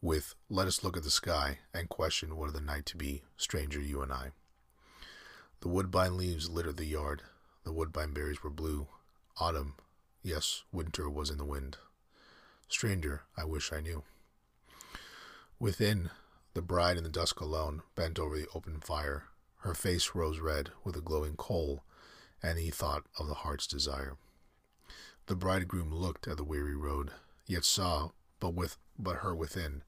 with 0.00 0.35
"Let 0.49 0.68
us 0.68 0.85
look 0.85 0.97
at 0.97 1.02
the 1.04 1.11
sky, 1.11 1.59
and 1.73 1.88
question 1.88 2.37
what 2.37 2.49
of 2.49 2.54
the 2.54 2.61
night 2.61 2.87
to 2.87 2.97
be, 2.97 3.23
stranger, 3.37 3.80
you 3.80 4.02
and 4.02 4.12
I." 4.12 4.32
The 5.61 5.68
woodbine 5.68 6.16
leaves 6.16 6.50
littered 6.50 6.76
the 6.76 6.85
yard. 6.85 7.23
The 7.64 7.73
woodbine 7.73 8.12
berries 8.12 8.42
were 8.42 8.50
blue. 8.50 8.88
Autumn, 9.38 9.76
yes, 10.23 10.64
winter 10.73 11.09
was 11.09 11.30
in 11.30 11.38
the 11.38 11.44
wind. 11.44 11.78
Stranger, 12.68 13.23
I 13.37 13.44
wish 13.44 13.73
I 13.73 13.80
knew. 13.80 14.02
Within, 15.59 16.11
the 16.54 16.62
bride 16.62 16.97
in 16.97 17.04
the 17.04 17.09
dusk 17.09 17.40
alone 17.40 17.82
bent 17.94 18.18
over 18.18 18.37
the 18.37 18.49
open 18.54 18.80
fire. 18.80 19.28
Her 19.62 19.75
face 19.75 20.11
rose 20.12 20.40
red 20.40 20.71
with 20.83 20.97
a 20.97 21.00
glowing 21.00 21.37
coal, 21.37 21.85
and 22.42 22.59
he 22.59 22.71
thought 22.71 23.07
of 23.16 23.28
the 23.28 23.35
heart's 23.35 23.69
desire. 23.69 24.16
The 25.26 25.37
bridegroom 25.37 25.95
looked 25.95 26.26
at 26.26 26.37
the 26.37 26.45
weary 26.45 26.75
road, 26.75 27.12
yet 27.47 27.64
saw 27.64 28.11
but 28.40 28.54
with 28.54 28.76
but 28.99 29.19
her 29.19 29.37
within, 29.37 29.85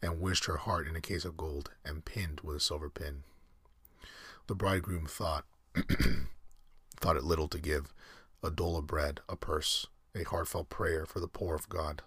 and 0.00 0.20
wished 0.20 0.46
her 0.46 0.56
heart 0.56 0.88
in 0.88 0.96
a 0.96 1.02
case 1.02 1.26
of 1.26 1.36
gold, 1.36 1.70
and 1.84 2.06
pinned 2.06 2.40
with 2.40 2.56
a 2.56 2.60
silver 2.60 2.88
pin. 2.88 3.24
The 4.46 4.54
bridegroom 4.54 5.04
thought 5.04 5.44
thought 6.96 7.16
it 7.16 7.24
little 7.24 7.48
to 7.48 7.58
give, 7.58 7.92
a 8.42 8.50
dole 8.50 8.78
of 8.78 8.86
bread, 8.86 9.20
a 9.28 9.36
purse, 9.36 9.86
a 10.14 10.22
heartfelt 10.22 10.70
prayer 10.70 11.04
for 11.04 11.20
the 11.20 11.28
poor 11.28 11.54
of 11.54 11.68
God, 11.68 12.00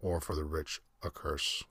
or 0.00 0.20
for 0.20 0.34
the 0.34 0.44
rich 0.44 0.80
a 1.04 1.10
curse. 1.10 1.62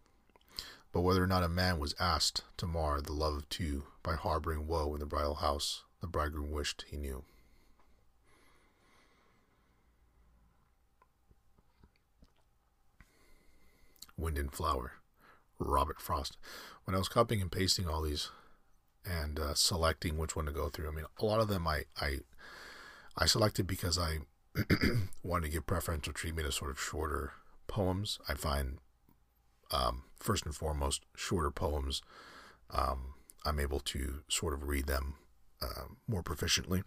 But 0.93 1.01
whether 1.01 1.23
or 1.23 1.27
not 1.27 1.43
a 1.43 1.50
man 1.50 1.79
was 1.79 1.95
asked 2.00 2.43
to 2.57 2.67
mar 2.67 3.01
the 3.01 3.13
love 3.13 3.33
of 3.33 3.50
two 3.50 3.85
by 4.03 4.13
harboring 4.13 4.67
woe 4.67 4.93
in 4.93 5.00
the 5.00 5.07
bridal 5.07 5.35
house, 5.35 5.83
the 6.01 6.07
bridegroom 6.07 6.51
wished 6.51 6.85
he 6.88 6.97
knew. 6.97 7.23
Wind 14.15 14.38
and 14.38 14.53
Flower, 14.53 14.93
Robert 15.57 16.00
Frost. 16.00 16.38
When 16.83 16.95
I 16.95 17.00
was 17.00 17.09
copying 17.09 17.41
and 17.41 17.51
pasting 17.51 17.88
all 17.88 18.03
these 18.03 18.29
and 19.03 19.39
uh, 19.39 19.55
selecting 19.55 20.17
which 20.17 20.35
one 20.35 20.45
to 20.45 20.51
go 20.51 20.69
through. 20.69 20.88
I 20.88 20.91
mean, 20.91 21.05
a 21.19 21.25
lot 21.25 21.39
of 21.39 21.47
them 21.47 21.67
I 21.67 21.85
I, 22.00 22.19
I 23.17 23.25
selected 23.25 23.65
because 23.65 23.97
I 23.97 24.19
wanted 25.23 25.47
to 25.47 25.51
give 25.51 25.65
preferential 25.65 26.13
treatment 26.13 26.45
to 26.45 26.51
sort 26.51 26.69
of 26.69 26.79
shorter 26.79 27.33
poems. 27.67 28.19
I 28.29 28.35
find 28.35 28.77
um, 29.74 30.03
first 30.20 30.46
and 30.46 30.56
foremost 30.56 31.06
shorter 31.15 31.51
poems. 31.51 32.01
Um, 32.70 33.15
I'm 33.46 33.60
able 33.60 33.80
to 33.82 34.22
sort 34.30 34.53
of 34.53 34.68
read 34.68 34.88
them 34.88 35.15
uh, 35.62 35.86
more 36.08 36.24
proficiently. 36.24 36.84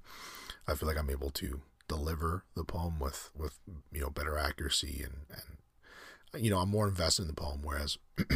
I 0.66 0.74
feel 0.74 0.88
like 0.88 0.98
I'm 0.98 1.10
able 1.10 1.30
to 1.30 1.60
deliver 1.88 2.44
the 2.56 2.64
poem 2.64 2.98
with 2.98 3.30
with 3.36 3.58
you 3.92 4.00
know 4.00 4.10
better 4.10 4.38
accuracy 4.38 5.04
and 5.04 5.14
and 5.30 6.42
you 6.42 6.50
know 6.50 6.58
I'm 6.58 6.70
more 6.70 6.88
invested 6.88 7.22
in 7.22 7.28
the 7.28 7.34
poem. 7.34 7.60
Whereas 7.62 7.98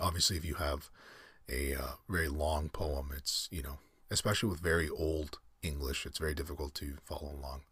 obviously, 0.00 0.36
if 0.36 0.44
you 0.44 0.54
have 0.54 0.90
a 1.48 1.74
uh, 1.74 1.92
very 2.08 2.28
long 2.28 2.68
poem. 2.68 3.10
It's, 3.16 3.48
you 3.50 3.62
know, 3.62 3.78
especially 4.10 4.50
with 4.50 4.60
very 4.60 4.88
old 4.88 5.38
English, 5.62 6.06
it's 6.06 6.18
very 6.18 6.34
difficult 6.34 6.74
to 6.74 6.96
follow 7.04 7.32
along. 7.32 7.62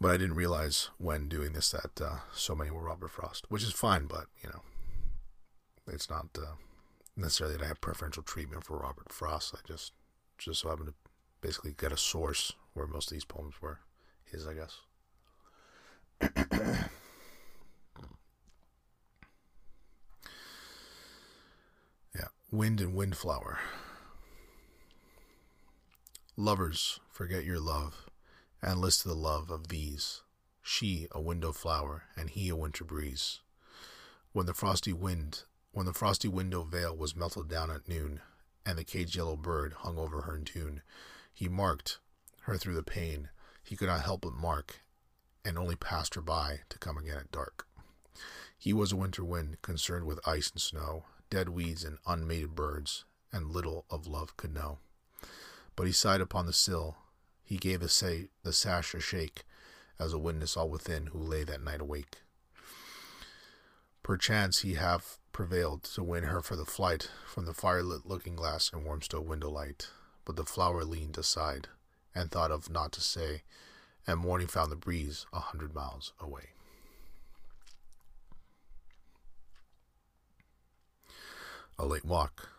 But 0.00 0.12
I 0.12 0.16
didn't 0.16 0.36
realize 0.36 0.90
when 0.98 1.28
doing 1.28 1.52
this 1.52 1.70
that 1.70 2.00
uh, 2.00 2.18
so 2.32 2.54
many 2.54 2.70
were 2.70 2.82
Robert 2.82 3.10
Frost, 3.10 3.46
which 3.48 3.64
is 3.64 3.72
fine, 3.72 4.06
but, 4.06 4.26
you 4.42 4.48
know, 4.48 4.62
it's 5.88 6.08
not 6.08 6.26
uh, 6.38 6.54
necessarily 7.16 7.56
that 7.56 7.64
I 7.64 7.68
have 7.68 7.80
preferential 7.80 8.22
treatment 8.22 8.64
for 8.64 8.78
Robert 8.78 9.12
Frost. 9.12 9.54
I 9.54 9.58
just, 9.66 9.92
just 10.38 10.60
so 10.60 10.68
happen 10.68 10.86
to 10.86 10.94
basically 11.40 11.74
get 11.76 11.92
a 11.92 11.96
source 11.96 12.52
where 12.74 12.86
most 12.86 13.10
of 13.10 13.16
these 13.16 13.24
poems 13.24 13.54
were 13.60 13.80
his, 14.24 14.46
I 14.46 14.54
guess. 14.54 14.80
Yeah, 22.14 22.28
wind 22.50 22.80
and 22.80 22.94
Windflower. 22.94 23.58
Lovers, 26.36 27.00
forget 27.10 27.44
your 27.44 27.60
love, 27.60 28.07
and 28.62 28.80
list 28.80 29.02
to 29.02 29.08
the 29.08 29.14
love 29.14 29.50
of 29.50 29.68
these. 29.68 30.22
She 30.62 31.08
a 31.12 31.20
window 31.20 31.52
flower, 31.52 32.04
and 32.16 32.30
he 32.30 32.48
a 32.48 32.56
winter 32.56 32.84
breeze. 32.84 33.40
When 34.32 34.46
the 34.46 34.54
frosty 34.54 34.92
wind, 34.92 35.44
when 35.72 35.86
the 35.86 35.94
frosty 35.94 36.28
window 36.28 36.62
veil 36.62 36.96
was 36.96 37.16
melted 37.16 37.48
down 37.48 37.70
at 37.70 37.88
noon, 37.88 38.20
and 38.66 38.78
the 38.78 38.84
caged 38.84 39.16
yellow 39.16 39.36
bird 39.36 39.72
hung 39.78 39.98
over 39.98 40.22
her 40.22 40.36
in 40.36 40.44
tune, 40.44 40.82
he 41.32 41.48
marked 41.48 41.98
her 42.42 42.56
through 42.58 42.74
the 42.74 42.82
pane. 42.82 43.30
He 43.62 43.76
could 43.76 43.88
not 43.88 44.02
help 44.02 44.22
but 44.22 44.34
mark, 44.34 44.80
and 45.44 45.56
only 45.56 45.76
passed 45.76 46.14
her 46.14 46.20
by 46.20 46.60
to 46.68 46.78
come 46.78 46.98
again 46.98 47.18
at 47.18 47.32
dark. 47.32 47.66
He 48.58 48.72
was 48.72 48.92
a 48.92 48.96
winter 48.96 49.24
wind, 49.24 49.62
concerned 49.62 50.04
with 50.04 50.26
ice 50.26 50.50
and 50.50 50.60
snow, 50.60 51.04
dead 51.30 51.48
weeds 51.48 51.84
and 51.84 51.98
unmated 52.06 52.54
birds, 52.54 53.04
and 53.32 53.50
little 53.50 53.84
of 53.88 54.06
love 54.06 54.36
could 54.36 54.52
know. 54.52 54.78
But 55.76 55.86
he 55.86 55.92
sighed 55.92 56.20
upon 56.20 56.46
the 56.46 56.52
sill, 56.52 56.96
he 57.48 57.56
gave 57.56 57.80
the, 57.80 57.88
say, 57.88 58.26
the 58.42 58.52
sash 58.52 58.92
a 58.92 59.00
shake, 59.00 59.46
as 59.98 60.12
a 60.12 60.18
witness 60.18 60.54
all 60.54 60.68
within 60.68 61.06
who 61.06 61.18
lay 61.18 61.44
that 61.44 61.62
night 61.62 61.80
awake. 61.80 62.18
Perchance 64.02 64.58
he 64.58 64.74
have 64.74 65.16
prevailed 65.32 65.82
to 65.84 66.02
win 66.02 66.24
her 66.24 66.42
for 66.42 66.56
the 66.56 66.66
flight 66.66 67.08
from 67.26 67.46
the 67.46 67.54
firelit 67.54 68.04
looking 68.04 68.36
glass 68.36 68.70
and 68.70 68.84
warm 68.84 69.00
stove 69.00 69.24
window 69.24 69.48
light, 69.48 69.88
but 70.26 70.36
the 70.36 70.44
flower 70.44 70.84
leaned 70.84 71.16
aside, 71.16 71.68
and 72.14 72.30
thought 72.30 72.50
of 72.50 72.68
naught 72.68 72.92
to 72.92 73.00
say, 73.00 73.40
and 74.06 74.20
morning 74.20 74.46
found 74.46 74.70
the 74.70 74.76
breeze 74.76 75.24
a 75.32 75.40
hundred 75.40 75.74
miles 75.74 76.12
away. 76.20 76.50
A 81.78 81.86
Late 81.86 82.04
Walk, 82.04 82.50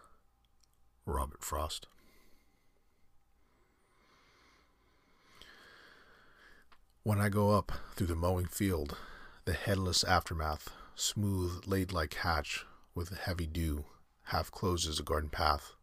Robert 1.06 1.44
Frost. 1.44 1.86
When 7.04 7.22
I 7.22 7.30
go 7.30 7.52
up 7.52 7.72
through 7.96 8.08
the 8.08 8.16
mowing 8.16 8.48
field, 8.48 8.98
the 9.46 9.54
headless 9.54 10.04
aftermath, 10.04 10.70
smooth 10.96 11.64
laid 11.66 11.94
like 11.94 12.14
hatch 12.16 12.66
with 12.94 13.18
heavy 13.18 13.48
dew, 13.48 13.86
half 14.24 14.52
closes 14.52 14.98
the 14.98 15.04
garden 15.04 15.30
path. 15.30 15.76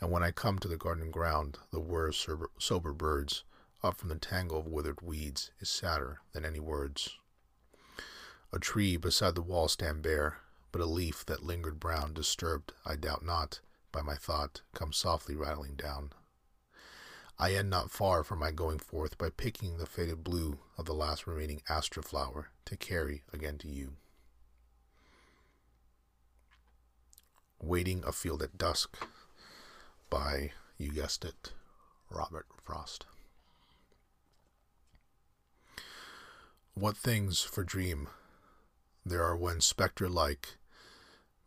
And 0.00 0.10
when 0.10 0.22
I 0.22 0.32
come 0.32 0.58
to 0.58 0.68
the 0.68 0.76
garden 0.76 1.10
ground, 1.10 1.58
the 1.70 1.80
whir 1.80 2.08
of 2.08 2.16
sober, 2.16 2.50
sober 2.58 2.92
birds 2.92 3.44
up 3.82 3.96
from 3.96 4.10
the 4.10 4.16
tangle 4.16 4.58
of 4.58 4.66
withered 4.66 5.00
weeds 5.00 5.50
is 5.60 5.70
sadder 5.70 6.20
than 6.32 6.44
any 6.44 6.60
words. 6.60 7.16
A 8.52 8.58
tree 8.58 8.98
beside 8.98 9.36
the 9.36 9.42
wall 9.42 9.68
stand 9.68 10.02
bare, 10.02 10.40
but 10.72 10.82
a 10.82 10.86
leaf 10.86 11.24
that 11.24 11.42
lingered 11.42 11.80
brown, 11.80 12.12
disturbed, 12.12 12.74
I 12.84 12.96
doubt 12.96 13.24
not, 13.24 13.60
by 13.92 14.02
my 14.02 14.16
thought, 14.16 14.60
comes 14.74 14.98
softly 14.98 15.36
rattling 15.36 15.74
down. 15.74 16.12
I 17.38 17.52
end 17.54 17.68
not 17.68 17.90
far 17.90 18.22
from 18.22 18.38
my 18.38 18.52
going 18.52 18.78
forth 18.78 19.18
by 19.18 19.30
picking 19.30 19.76
the 19.76 19.86
faded 19.86 20.22
blue 20.22 20.58
of 20.78 20.86
the 20.86 20.94
last 20.94 21.26
remaining 21.26 21.62
aster 21.68 22.00
flower 22.00 22.48
to 22.66 22.76
carry 22.76 23.22
again 23.32 23.58
to 23.58 23.68
you. 23.68 23.94
Waiting 27.60 28.04
Afield 28.06 28.42
at 28.42 28.56
Dusk 28.56 28.96
by, 30.10 30.52
you 30.78 30.92
guessed 30.92 31.24
it, 31.24 31.52
Robert 32.08 32.46
Frost. 32.62 33.06
What 36.74 36.96
things 36.96 37.42
for 37.42 37.64
dream 37.64 38.08
there 39.06 39.22
are 39.22 39.36
when 39.36 39.60
spectre 39.60 40.08
like, 40.08 40.56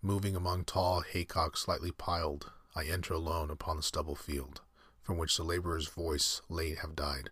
moving 0.01 0.36
among 0.36 0.63
tall 0.65 1.01
haycocks 1.01 1.58
slightly 1.58 1.91
piled, 1.91 2.51
I 2.75 2.86
enter 2.86 3.13
alone 3.13 3.50
upon 3.50 3.77
the 3.77 3.84
stubble 3.84 4.15
field, 4.15 4.62
from 5.08 5.18
which 5.18 5.38
the 5.38 5.44
laborer's 5.44 5.88
voice 5.88 6.42
late 6.50 6.80
have 6.80 6.94
died, 6.94 7.30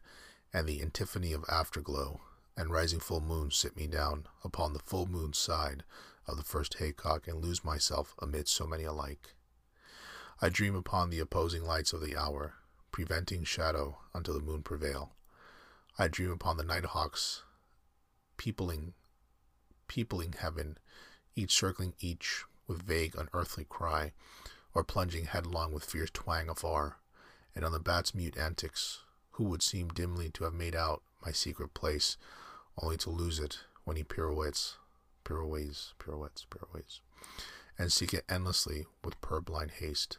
and 0.53 0.65
the 0.65 0.81
antiphony 0.81 1.33
of 1.33 1.43
afterglow 1.49 2.21
and 2.55 2.71
rising 2.71 3.01
full 3.01 3.19
moon 3.19 3.51
sit 3.51 3.75
me 3.75 3.85
down 3.85 4.25
upon 4.45 4.71
the 4.71 4.79
full 4.79 5.05
moon's 5.05 5.37
side 5.37 5.83
of 6.25 6.37
the 6.37 6.43
first 6.45 6.75
haycock 6.75 7.27
and 7.27 7.43
lose 7.43 7.65
myself 7.65 8.15
amid 8.19 8.47
so 8.47 8.65
many 8.65 8.85
alike. 8.85 9.35
I 10.41 10.47
dream 10.47 10.73
upon 10.73 11.09
the 11.09 11.19
opposing 11.19 11.65
lights 11.65 11.91
of 11.91 11.99
the 11.99 12.15
hour, 12.15 12.53
preventing 12.93 13.43
shadow 13.43 13.97
until 14.13 14.35
the 14.35 14.39
moon 14.39 14.63
prevail. 14.63 15.11
I 15.99 16.07
dream 16.07 16.31
upon 16.31 16.55
the 16.55 16.63
night 16.63 16.85
hawks 16.85 17.43
peopling 18.37 18.93
peopling 19.89 20.35
heaven, 20.39 20.77
each 21.35 21.51
circling 21.51 21.93
each 21.99 22.45
with 22.67 22.83
vague 22.83 23.15
unearthly 23.17 23.65
cry, 23.67 24.13
or 24.73 24.85
plunging 24.85 25.25
headlong 25.25 25.73
with 25.73 25.83
fierce 25.83 26.09
twang 26.13 26.47
afar, 26.47 26.99
and 27.55 27.63
on 27.63 27.71
the 27.71 27.79
bat's 27.79 28.13
mute 28.13 28.37
antics, 28.37 28.99
who 29.31 29.45
would 29.45 29.61
seem 29.61 29.87
dimly 29.89 30.29
to 30.29 30.43
have 30.43 30.53
made 30.53 30.75
out 30.75 31.01
my 31.25 31.31
secret 31.31 31.73
place, 31.73 32.17
only 32.77 32.97
to 32.97 33.09
lose 33.09 33.39
it 33.39 33.59
when 33.83 33.97
he 33.97 34.03
pirouettes, 34.03 34.77
pirouettes, 35.23 35.93
pirouettes, 35.99 36.45
pirouettes, 36.49 37.01
and 37.77 37.91
seek 37.91 38.13
it 38.13 38.25
endlessly 38.29 38.85
with 39.03 39.19
purblind 39.21 39.71
haste. 39.71 40.17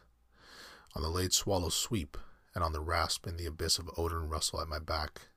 On 0.95 1.01
the 1.01 1.09
late 1.09 1.33
swallow 1.33 1.69
sweep, 1.69 2.17
and 2.55 2.63
on 2.63 2.73
the 2.73 2.81
rasp 2.81 3.27
in 3.27 3.37
the 3.37 3.45
abyss 3.45 3.77
of 3.77 3.89
odor 3.97 4.19
and 4.19 4.31
rustle 4.31 4.59
at 4.59 4.67
my 4.67 4.79
back, 4.79 5.27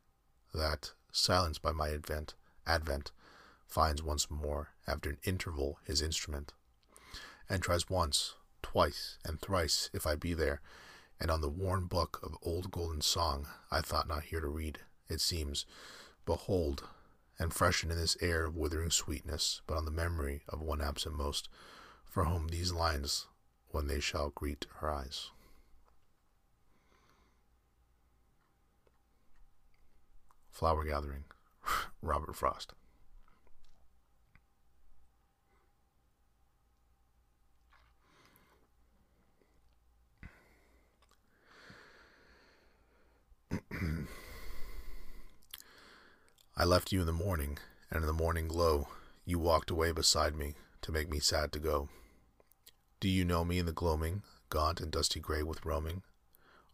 that, 0.54 0.92
silenced 1.12 1.60
by 1.60 1.72
my 1.72 1.90
advent, 1.90 2.34
advent, 2.66 3.12
finds 3.66 4.02
once 4.02 4.30
more, 4.30 4.70
after 4.86 5.10
an 5.10 5.18
interval, 5.24 5.78
his 5.84 6.00
instrument, 6.00 6.54
and 7.48 7.62
tries 7.62 7.90
once, 7.90 8.36
twice, 8.62 9.18
and 9.24 9.40
thrice 9.40 9.90
if 9.92 10.06
I 10.06 10.14
be 10.14 10.34
there, 10.34 10.60
and 11.20 11.30
on 11.30 11.40
the 11.40 11.48
worn 11.48 11.84
book 11.84 12.18
of 12.22 12.36
old 12.42 12.70
golden 12.70 13.00
song 13.00 13.46
I 13.70 13.80
thought 13.80 14.08
not 14.08 14.24
here 14.24 14.40
to 14.40 14.48
read, 14.48 14.78
it 15.08 15.20
seems, 15.20 15.66
behold, 16.24 16.84
and 17.38 17.52
freshen 17.52 17.90
in 17.90 17.98
this 17.98 18.16
air 18.20 18.46
of 18.46 18.56
withering 18.56 18.90
sweetness, 18.90 19.60
but 19.66 19.76
on 19.76 19.84
the 19.84 19.90
memory 19.90 20.42
of 20.48 20.60
one 20.60 20.80
absent 20.80 21.16
most, 21.16 21.48
for 22.04 22.24
whom 22.24 22.48
these 22.48 22.72
lines, 22.72 23.26
when 23.70 23.86
they 23.86 24.00
shall 24.00 24.30
greet 24.30 24.66
her 24.76 24.90
eyes. 24.90 25.30
Flower 30.50 30.84
Gathering, 30.84 31.24
Robert 32.02 32.36
Frost. 32.36 32.74
I 46.60 46.64
left 46.64 46.92
you 46.92 47.00
in 47.00 47.06
the 47.06 47.12
morning, 47.14 47.56
and 47.90 48.02
in 48.02 48.06
the 48.06 48.12
morning 48.12 48.46
glow 48.46 48.88
you 49.24 49.38
walked 49.38 49.70
away 49.70 49.92
beside 49.92 50.36
me 50.36 50.56
to 50.82 50.92
make 50.92 51.08
me 51.08 51.18
sad 51.18 51.52
to 51.52 51.58
go. 51.58 51.88
Do 53.00 53.08
you 53.08 53.24
know 53.24 53.46
me 53.46 53.58
in 53.58 53.64
the 53.64 53.72
gloaming, 53.72 54.24
gaunt 54.50 54.78
and 54.78 54.92
dusty 54.92 55.20
gray 55.20 55.42
with 55.42 55.64
roaming? 55.64 56.02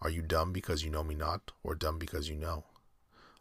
Are 0.01 0.11
you 0.11 0.23
dumb 0.23 0.53
because 0.53 0.83
you 0.83 0.91
know 0.91 1.05
me 1.05 1.15
not, 1.15 1.53
or 1.63 1.77
dumb 1.77 2.01
because 2.01 2.29
you 2.29 2.35
know? 2.35 2.65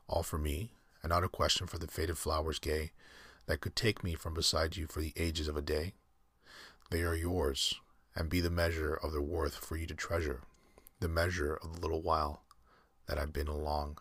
All 0.08 0.22
for 0.22 0.38
me, 0.38 0.70
and 1.02 1.10
not 1.10 1.24
a 1.24 1.30
question 1.30 1.66
for 1.66 1.80
the 1.80 1.88
faded 1.88 2.20
flowers 2.20 2.60
gay 2.60 2.92
that 3.48 3.60
could 3.60 3.76
take 3.76 4.04
me 4.04 4.14
from 4.14 4.36
beside 4.36 4.78
you 4.78 4.86
for 4.86 5.00
the 5.00 5.14
ages 5.18 5.48
of 5.48 5.58
a 5.58 5.64
day? 5.64 5.96
They 6.92 7.02
are 7.02 7.16
yours, 7.16 7.74
and 8.16 8.30
be 8.30 8.40
the 8.40 8.52
measure 8.52 8.94
of 8.94 9.14
their 9.14 9.20
worth 9.20 9.56
for 9.56 9.78
you 9.78 9.88
to 9.88 9.96
treasure, 9.96 10.42
the 11.00 11.10
measure 11.10 11.56
of 11.56 11.74
the 11.74 11.82
little 11.82 12.04
while 12.04 12.44
that 13.08 13.18
I've 13.18 13.34
been 13.34 13.48
a 13.48 13.58
long 13.58 13.98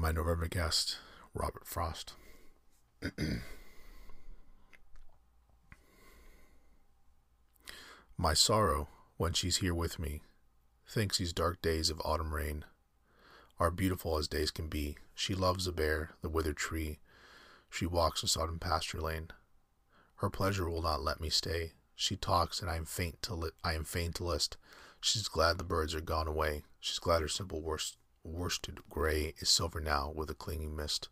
my 0.00 0.10
November 0.10 0.48
guest, 0.48 0.96
Robert 1.34 1.66
Frost. 1.66 2.14
my 8.16 8.32
sorrow, 8.32 8.88
when 9.18 9.34
she's 9.34 9.58
here 9.58 9.74
with 9.74 9.98
me, 9.98 10.22
thinks 10.88 11.18
these 11.18 11.34
dark 11.34 11.60
days 11.60 11.90
of 11.90 12.00
autumn 12.02 12.32
rain 12.32 12.64
are 13.58 13.70
beautiful 13.70 14.16
as 14.16 14.26
days 14.26 14.50
can 14.50 14.68
be. 14.68 14.96
She 15.14 15.34
loves 15.34 15.66
the 15.66 15.72
bare, 15.72 16.12
the 16.22 16.30
withered 16.30 16.56
tree. 16.56 17.00
She 17.68 17.84
walks 17.84 18.22
the 18.22 18.28
sodden 18.28 18.58
pasture 18.58 19.02
lane. 19.02 19.28
Her 20.16 20.30
pleasure 20.30 20.70
will 20.70 20.80
not 20.80 21.02
let 21.02 21.20
me 21.20 21.28
stay. 21.28 21.72
She 21.94 22.16
talks, 22.16 22.62
and 22.62 22.70
I 22.70 22.76
am 22.76 22.86
faint 22.86 23.20
to 23.24 23.34
li- 23.34 23.50
I 23.62 23.74
am 23.74 23.84
faint 23.84 24.14
to 24.14 24.24
list. 24.24 24.56
She's 25.02 25.28
glad 25.28 25.58
the 25.58 25.64
birds 25.64 25.94
are 25.94 26.00
gone 26.00 26.26
away. 26.26 26.62
She's 26.78 26.98
glad 26.98 27.20
her 27.20 27.28
simple 27.28 27.60
worst 27.60 27.98
worsted 28.24 28.80
gray 28.88 29.34
is 29.38 29.48
silver 29.48 29.80
now 29.80 30.12
with 30.14 30.30
a 30.30 30.34
clinging 30.34 30.74
mist. 30.74 31.08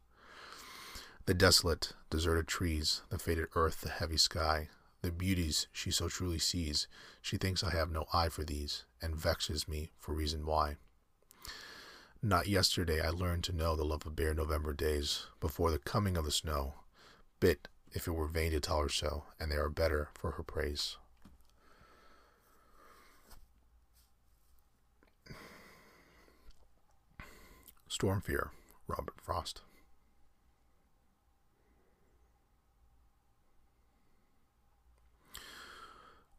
The 1.27 1.35
desolate, 1.35 1.93
deserted 2.11 2.49
trees, 2.49 3.03
the 3.11 3.19
faded 3.19 3.49
earth, 3.55 3.83
the 3.83 3.91
heavy 3.91 4.17
sky, 4.17 4.71
the 5.03 5.13
beauties 5.13 5.69
she 5.73 5.91
so 5.91 6.09
truly 6.09 6.39
sees, 6.39 6.89
she 7.21 7.37
thinks 7.37 7.63
I 7.63 7.71
have 7.71 7.91
no 7.91 8.07
eye 8.13 8.29
for 8.29 8.45
these, 8.45 8.85
and 9.01 9.15
vexes 9.15 9.69
me 9.69 9.91
for 9.99 10.15
reason 10.15 10.47
why. 10.47 10.77
Not 12.23 12.49
yesterday 12.49 13.01
I 13.01 13.11
learned 13.11 13.45
to 13.45 13.53
know 13.53 13.77
the 13.77 13.85
love 13.85 14.05
of 14.07 14.17
bare 14.17 14.35
November 14.35 14.73
days, 14.73 15.27
before 15.39 15.71
the 15.71 15.79
coming 15.79 16.17
of 16.17 16.25
the 16.25 16.33
snow, 16.33 16.75
bit 17.41 17.69
if 17.93 18.09
it 18.09 18.13
were 18.13 18.27
vain 18.27 18.51
to 18.53 18.61
tell 18.61 18.81
her 18.81 18.89
so, 18.89 19.25
and 19.39 19.51
they 19.51 19.57
are 19.57 19.69
better 19.69 20.09
for 20.15 20.33
her 20.33 20.43
praise. 20.43 20.97
Storm 27.89 28.21
Fear, 28.21 28.51
Robert 28.87 29.19
Frost. 29.21 29.63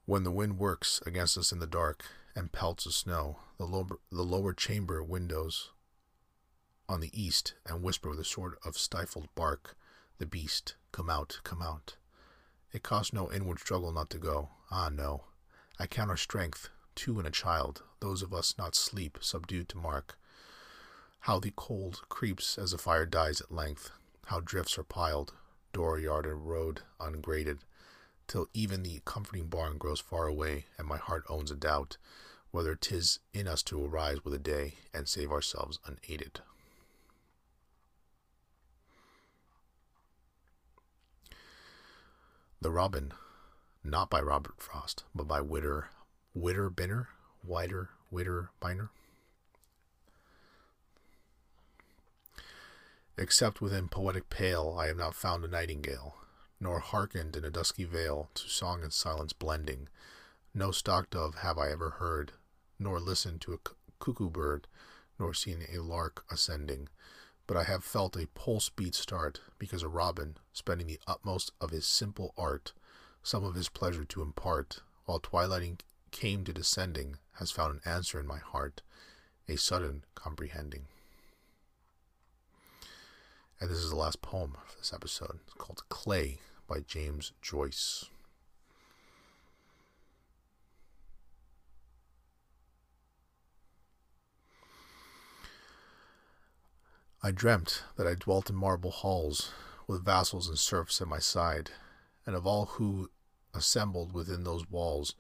When 0.06 0.24
the 0.24 0.32
wind 0.32 0.60
works 0.60 1.02
against 1.08 1.38
us 1.38 1.52
in 1.52 1.60
the 1.60 1.68
dark 1.68 2.04
and 2.36 2.52
pelts 2.52 2.84
the 2.84 2.92
snow, 2.92 3.40
the 3.58 3.66
lower, 3.66 3.98
the 4.12 4.24
lower 4.24 4.54
chamber 4.54 5.04
windows 5.04 5.72
on 6.88 7.00
the 7.00 7.12
east 7.20 7.56
and 7.66 7.82
whisper 7.82 8.10
with 8.10 8.20
a 8.20 8.26
sort 8.26 8.60
of 8.64 8.78
stifled 8.78 9.30
bark, 9.34 9.76
the 10.20 10.28
beast, 10.28 10.76
come 10.92 11.10
out, 11.10 11.40
come 11.44 11.64
out. 11.64 11.96
It 12.72 12.84
costs 12.84 13.12
no 13.12 13.32
inward 13.32 13.60
struggle 13.60 13.92
not 13.92 14.12
to 14.12 14.20
go. 14.20 14.50
Ah, 14.70 14.90
no. 14.90 15.24
I 15.80 15.88
count 15.88 16.12
our 16.12 16.18
strength, 16.18 16.70
two 16.94 17.20
in 17.20 17.26
a 17.26 17.32
child, 17.32 17.82
those 18.02 18.22
of 18.22 18.34
us 18.36 18.54
not 18.56 18.76
sleep, 18.76 19.18
subdued 19.22 19.68
to 19.70 19.78
mark. 19.78 20.19
How 21.24 21.40
the 21.40 21.52
cold 21.56 22.02
creeps 22.10 22.58
as 22.58 22.72
the 22.72 22.78
fire 22.78 23.06
dies 23.06 23.42
at 23.42 23.52
length, 23.52 23.92
how 24.26 24.40
drifts 24.40 24.78
are 24.78 24.84
piled, 24.84 25.34
dooryard 25.74 26.26
and 26.26 26.48
road 26.48 26.82
ungraded, 27.00 27.60
till 28.28 28.48
even 28.54 28.84
the 28.84 29.02
comforting 29.06 29.48
barn 29.48 29.78
grows 29.78 30.00
far 30.00 30.28
away, 30.28 30.66
and 30.78 30.88
my 30.88 30.98
heart 30.98 31.26
owns 31.30 31.52
a 31.52 31.56
doubt 31.56 31.98
whether 32.52 32.76
'tis 32.76 33.20
in 33.34 33.48
us 33.48 33.62
to 33.64 33.86
arise 33.86 34.24
with 34.24 34.34
a 34.34 34.40
day 34.40 34.80
and 34.94 35.08
save 35.08 35.32
ourselves 35.32 35.78
unaided. 35.86 36.42
The 42.62 42.72
Robin, 42.72 43.14
not 43.84 44.10
by 44.10 44.22
Robert 44.22 44.60
Frost, 44.62 45.04
but 45.14 45.28
by 45.28 45.42
Witter, 45.42 45.90
Witter 46.34 46.70
Bynner, 46.70 47.08
Wider, 47.44 47.90
Witter 48.10 48.52
Biner. 48.62 48.90
Except 53.22 53.60
within 53.60 53.90
poetic 53.90 54.30
pale 54.30 54.78
I 54.80 54.88
have 54.88 54.96
not 54.96 55.14
found 55.14 55.44
a 55.44 55.50
nightingale, 55.50 56.16
nor 56.58 56.80
hearkened 56.80 57.36
in 57.36 57.44
a 57.44 57.50
dusky 57.50 57.84
vale 57.84 58.30
to 58.36 58.48
song 58.48 58.82
and 58.82 58.94
silence 58.94 59.34
blending. 59.34 59.90
No 60.54 60.72
stock 60.72 61.10
dove 61.10 61.36
have 61.36 61.58
I 61.58 61.70
ever 61.70 61.90
heard, 61.90 62.32
nor 62.80 62.98
listened 62.98 63.42
to 63.42 63.54
a 63.54 63.60
cuckoo 64.00 64.30
bird, 64.30 64.68
nor 65.20 65.34
seen 65.34 65.66
a 65.70 65.80
lark 65.80 66.24
ascending. 66.32 66.88
but 67.50 67.58
I 67.58 67.64
have 67.64 67.84
felt 67.84 68.16
a 68.16 68.28
pulse 68.28 68.70
beat 68.70 68.94
start 68.94 69.42
because 69.58 69.82
a 69.82 69.88
Robin 69.88 70.38
spending 70.54 70.86
the 70.86 71.00
utmost 71.08 71.52
of 71.60 71.72
his 71.72 71.88
simple 71.88 72.32
art, 72.38 72.74
some 73.24 73.44
of 73.44 73.56
his 73.56 73.70
pleasure 73.70 74.06
to 74.06 74.22
impart, 74.22 74.82
while 75.06 75.20
twilighting 75.20 75.80
came 76.12 76.44
to 76.44 76.54
descending, 76.54 77.18
has 77.40 77.50
found 77.50 77.74
an 77.74 77.82
answer 77.92 78.20
in 78.20 78.28
my 78.28 78.38
heart, 78.38 78.84
a 79.48 79.58
sudden 79.58 80.04
comprehending. 80.14 80.86
And 83.62 83.70
this 83.70 83.80
is 83.80 83.90
the 83.90 83.98
last 83.98 84.22
poem 84.22 84.56
for 84.66 84.78
this 84.78 84.94
episode. 84.94 85.40
It's 85.46 85.54
called 85.56 85.84
Clay 85.90 86.40
by 86.68 86.80
James 86.80 87.34
Joyce. 87.42 88.06
I 97.22 97.32
dreamt 97.32 97.84
that 97.98 98.08
I 98.08 98.16
dwelt 98.16 98.50
in 98.50 98.56
marble 98.56 98.92
halls, 98.92 99.52
with 99.88 100.06
vassals 100.06 100.48
and 100.48 100.58
serfs 100.58 101.02
at 101.02 101.08
my 101.10 101.20
side, 101.20 101.72
and 102.26 102.34
of 102.34 102.48
all 102.48 102.66
who 102.66 103.10
assembled 103.54 104.14
within 104.14 104.46
those 104.46 104.70
walls, 104.70 105.16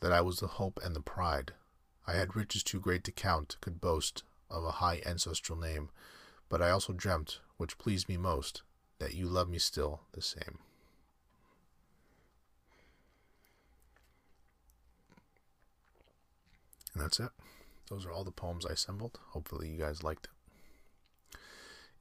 that 0.00 0.12
I 0.12 0.20
was 0.20 0.40
the 0.40 0.46
hope 0.46 0.78
and 0.84 0.94
the 0.94 1.00
pride. 1.00 1.54
I 2.06 2.12
had 2.12 2.36
riches 2.36 2.62
too 2.62 2.80
great 2.80 3.02
to 3.04 3.12
count, 3.12 3.56
could 3.62 3.80
boast 3.80 4.24
of 4.50 4.62
a 4.62 4.72
high 4.72 5.00
ancestral 5.06 5.58
name, 5.58 5.88
but 6.50 6.60
I 6.60 6.68
also 6.68 6.92
dreamt, 6.92 7.40
which 7.58 7.78
pleased 7.78 8.08
me 8.08 8.16
most, 8.16 8.62
that 8.98 9.14
you 9.14 9.26
love 9.26 9.48
me 9.48 9.58
still 9.58 10.00
the 10.12 10.22
same. 10.22 10.58
And 16.94 17.02
that's 17.02 17.20
it. 17.20 17.30
Those 17.90 18.06
are 18.06 18.10
all 18.10 18.24
the 18.24 18.30
poems 18.30 18.66
I 18.66 18.72
assembled. 18.72 19.18
Hopefully, 19.30 19.68
you 19.68 19.78
guys 19.78 20.02
liked 20.02 20.26
it. 20.26 21.38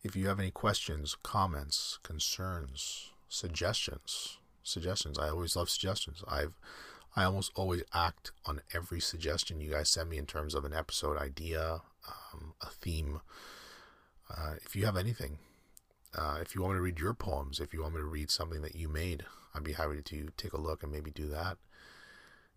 If 0.04 0.16
you 0.16 0.28
have 0.28 0.40
any 0.40 0.52
questions, 0.52 1.16
comments, 1.22 2.00
concerns, 2.04 3.12
suggestions, 3.28 4.38
suggestions, 4.64 5.20
I 5.20 5.30
always 5.30 5.56
love 5.56 5.70
suggestions. 5.70 6.24
I've 6.28 6.60
I 7.16 7.24
almost 7.24 7.52
always 7.56 7.82
act 7.96 8.32
on 8.46 8.62
every 8.76 9.00
suggestion 9.00 9.60
you 9.60 9.72
guys 9.72 9.90
send 9.90 10.10
me 10.10 10.20
in 10.20 10.28
terms 10.28 10.54
of 10.54 10.66
an 10.66 10.74
episode 10.74 11.18
idea, 11.18 11.82
um, 12.08 12.54
a 12.62 12.68
theme. 12.68 13.22
Uh, 14.30 14.56
if 14.64 14.76
you 14.76 14.86
have 14.86 14.98
anything, 14.98 15.38
uh, 16.16 16.40
if 16.42 16.56
you 16.56 16.62
want 16.62 16.74
me 16.74 16.78
to 16.78 16.84
read 16.84 17.00
your 17.00 17.14
poems, 17.14 17.60
if 17.60 17.74
you 17.74 17.82
want 17.82 17.94
me 17.96 18.02
to 18.02 18.06
read 18.06 18.30
something 18.30 18.62
that 18.62 18.76
you 18.76 18.90
made, 18.90 19.24
I'd 19.54 19.64
be 19.64 19.74
happy 19.74 20.02
to 20.02 20.28
take 20.38 20.54
a 20.54 20.62
look 20.62 20.84
and 20.84 20.92
maybe 20.92 21.12
do 21.12 21.28
that. 21.30 21.58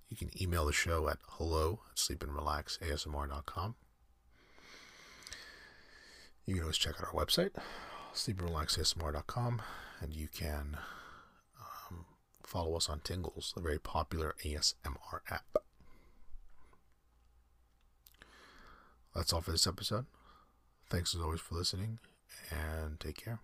You 0.08 0.16
can 0.16 0.30
email 0.40 0.66
the 0.66 0.72
show 0.72 1.08
at 1.08 1.18
hello 1.28 1.80
at 1.90 1.96
sleepandrelaxasmr.com. 1.96 3.74
You 6.46 6.54
can 6.54 6.62
always 6.62 6.78
check 6.78 6.94
out 6.98 7.06
our 7.06 7.12
website, 7.12 7.52
sleepandrelaxasmr.com, 8.12 9.62
and 10.00 10.12
you 10.12 10.26
can 10.26 10.78
um, 11.60 12.06
follow 12.42 12.76
us 12.76 12.88
on 12.88 13.00
Tingles, 13.00 13.52
the 13.54 13.62
very 13.62 13.78
popular 13.78 14.34
ASMR 14.44 15.20
app. 15.30 15.58
That's 19.14 19.32
all 19.32 19.42
for 19.42 19.52
this 19.52 19.66
episode. 19.66 20.06
Thanks 20.90 21.14
as 21.14 21.20
always 21.20 21.40
for 21.40 21.54
listening, 21.54 22.00
and 22.50 22.98
take 22.98 23.16
care. 23.16 23.38